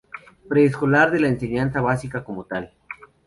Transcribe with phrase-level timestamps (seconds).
[0.49, 2.73] Preescolar de la enseñanza básica como tal.